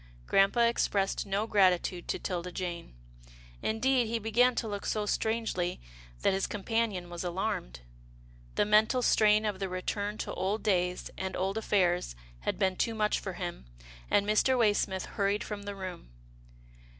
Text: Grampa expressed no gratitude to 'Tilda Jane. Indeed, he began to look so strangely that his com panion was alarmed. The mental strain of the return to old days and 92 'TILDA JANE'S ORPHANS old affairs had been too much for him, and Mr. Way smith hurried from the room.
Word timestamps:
Grampa 0.25 0.67
expressed 0.67 1.27
no 1.27 1.45
gratitude 1.45 2.07
to 2.07 2.17
'Tilda 2.17 2.51
Jane. 2.51 2.95
Indeed, 3.61 4.07
he 4.07 4.17
began 4.17 4.55
to 4.55 4.67
look 4.67 4.83
so 4.87 5.05
strangely 5.05 5.79
that 6.23 6.33
his 6.33 6.47
com 6.47 6.63
panion 6.63 7.07
was 7.09 7.23
alarmed. 7.23 7.81
The 8.55 8.65
mental 8.65 9.03
strain 9.03 9.45
of 9.45 9.59
the 9.59 9.69
return 9.69 10.17
to 10.17 10.33
old 10.33 10.63
days 10.63 11.11
and 11.19 11.33
92 11.33 11.37
'TILDA 11.37 11.37
JANE'S 11.37 11.37
ORPHANS 11.37 11.45
old 11.49 11.57
affairs 11.59 12.15
had 12.39 12.57
been 12.57 12.75
too 12.77 12.95
much 12.95 13.19
for 13.19 13.33
him, 13.33 13.65
and 14.09 14.25
Mr. 14.25 14.57
Way 14.57 14.73
smith 14.73 15.05
hurried 15.05 15.43
from 15.43 15.63
the 15.65 15.75
room. 15.75 16.09